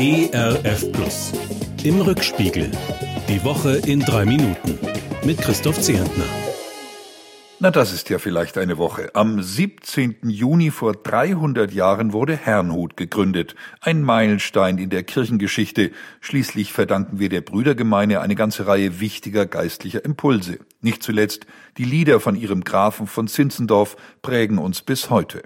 [0.00, 1.32] ERF Plus.
[1.82, 2.70] Im Rückspiegel.
[3.28, 4.78] Die Woche in drei Minuten.
[5.24, 6.22] Mit Christoph Zehentner.
[7.58, 9.10] Na, das ist ja vielleicht eine Woche.
[9.14, 10.18] Am 17.
[10.22, 13.56] Juni vor 300 Jahren wurde Herrnhut gegründet.
[13.80, 15.90] Ein Meilenstein in der Kirchengeschichte.
[16.20, 20.60] Schließlich verdanken wir der Brüdergemeine eine ganze Reihe wichtiger geistlicher Impulse.
[20.80, 21.44] Nicht zuletzt
[21.76, 25.42] die Lieder von ihrem Grafen von Zinzendorf prägen uns bis heute.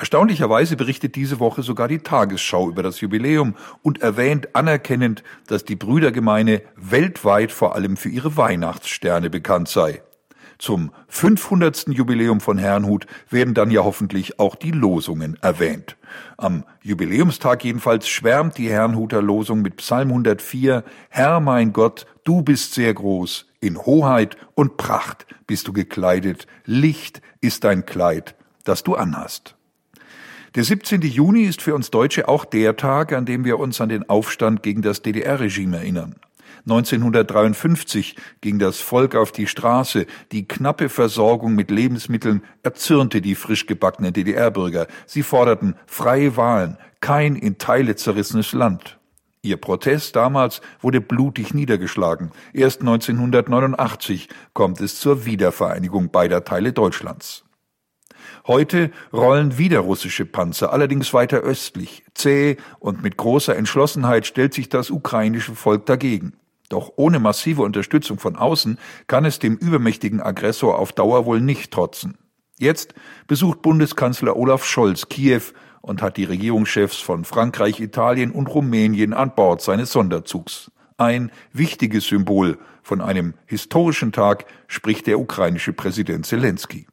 [0.00, 5.76] Erstaunlicherweise berichtet diese Woche sogar die Tagesschau über das Jubiläum und erwähnt anerkennend, dass die
[5.76, 10.02] Brüdergemeine weltweit vor allem für ihre Weihnachtssterne bekannt sei.
[10.56, 11.88] Zum 500.
[11.88, 15.98] Jubiläum von Herrnhut werden dann ja hoffentlich auch die Losungen erwähnt.
[16.38, 22.72] Am Jubiläumstag jedenfalls schwärmt die Herrnhuter Losung mit Psalm 104 Herr mein Gott, du bist
[22.72, 28.94] sehr groß, in Hoheit und Pracht bist du gekleidet, Licht ist dein Kleid, das du
[28.94, 29.56] anhast.
[30.56, 31.02] Der 17.
[31.02, 34.64] Juni ist für uns Deutsche auch der Tag, an dem wir uns an den Aufstand
[34.64, 36.16] gegen das DDR-Regime erinnern.
[36.64, 40.06] 1953 ging das Volk auf die Straße.
[40.32, 44.88] Die knappe Versorgung mit Lebensmitteln erzürnte die frisch gebackenen DDR-Bürger.
[45.06, 48.98] Sie forderten freie Wahlen, kein in Teile zerrissenes Land.
[49.42, 52.32] Ihr Protest damals wurde blutig niedergeschlagen.
[52.52, 57.44] Erst 1989 kommt es zur Wiedervereinigung beider Teile Deutschlands.
[58.46, 62.04] Heute rollen wieder russische Panzer, allerdings weiter östlich.
[62.14, 66.34] Zäh und mit großer Entschlossenheit stellt sich das ukrainische Volk dagegen.
[66.68, 71.72] Doch ohne massive Unterstützung von außen kann es dem übermächtigen Aggressor auf Dauer wohl nicht
[71.72, 72.16] trotzen.
[72.58, 72.94] Jetzt
[73.26, 75.42] besucht Bundeskanzler Olaf Scholz Kiew
[75.82, 80.70] und hat die Regierungschefs von Frankreich, Italien und Rumänien an Bord seines Sonderzugs.
[80.96, 86.86] Ein wichtiges Symbol von einem historischen Tag spricht der ukrainische Präsident Zelensky.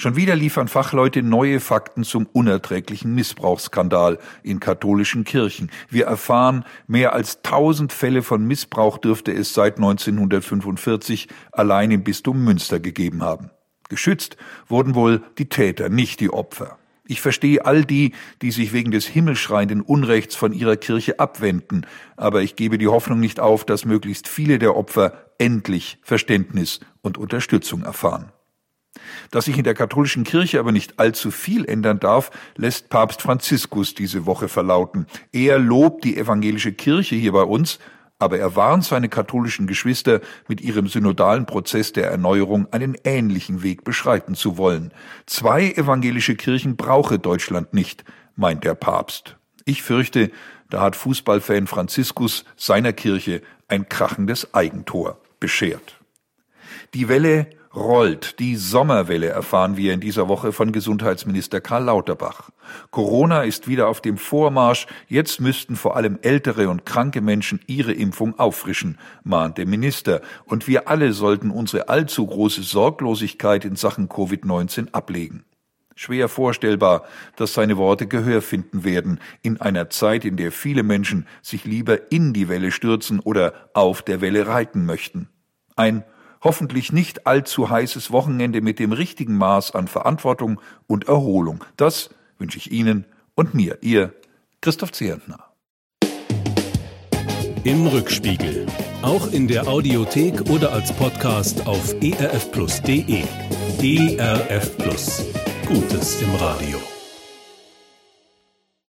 [0.00, 5.70] Schon wieder liefern Fachleute neue Fakten zum unerträglichen Missbrauchsskandal in katholischen Kirchen.
[5.90, 12.42] Wir erfahren, mehr als tausend Fälle von Missbrauch dürfte es seit 1945 allein im Bistum
[12.42, 13.50] Münster gegeben haben.
[13.90, 14.38] Geschützt
[14.68, 16.78] wurden wohl die Täter, nicht die Opfer.
[17.06, 21.84] Ich verstehe all die, die sich wegen des himmelschreienden Unrechts von ihrer Kirche abwenden,
[22.16, 27.18] aber ich gebe die Hoffnung nicht auf, dass möglichst viele der Opfer endlich Verständnis und
[27.18, 28.32] Unterstützung erfahren.
[29.30, 33.94] Dass sich in der katholischen Kirche aber nicht allzu viel ändern darf, lässt Papst Franziskus
[33.94, 35.06] diese Woche verlauten.
[35.32, 37.78] Er lobt die evangelische Kirche hier bei uns,
[38.18, 43.82] aber er warnt seine katholischen Geschwister, mit ihrem synodalen Prozess der Erneuerung einen ähnlichen Weg
[43.82, 44.92] beschreiten zu wollen.
[45.26, 48.04] Zwei evangelische Kirchen brauche Deutschland nicht,
[48.36, 49.36] meint der Papst.
[49.64, 50.30] Ich fürchte,
[50.68, 55.98] da hat Fußballfan Franziskus seiner Kirche ein krachendes Eigentor beschert.
[56.94, 58.38] Die Welle rollt.
[58.40, 62.50] Die Sommerwelle erfahren wir in dieser Woche von Gesundheitsminister Karl Lauterbach.
[62.90, 64.86] Corona ist wieder auf dem Vormarsch.
[65.08, 70.20] Jetzt müssten vor allem ältere und kranke Menschen ihre Impfung auffrischen, mahnt der Minister.
[70.46, 75.44] Und wir alle sollten unsere allzu große Sorglosigkeit in Sachen Covid-19 ablegen.
[75.94, 77.04] Schwer vorstellbar,
[77.36, 82.10] dass seine Worte Gehör finden werden in einer Zeit, in der viele Menschen sich lieber
[82.10, 85.28] in die Welle stürzen oder auf der Welle reiten möchten.
[85.76, 86.04] Ein
[86.42, 91.64] hoffentlich nicht allzu heißes Wochenende mit dem richtigen Maß an Verantwortung und Erholung.
[91.76, 94.14] Das wünsche ich Ihnen und mir, Ihr
[94.60, 95.50] Christoph Zehentner.
[97.64, 98.66] Im Rückspiegel.
[99.02, 103.24] Auch in der Audiothek oder als Podcast auf erfplus.de.
[103.82, 105.26] ERF Plus.
[105.66, 106.99] Gutes im Radio.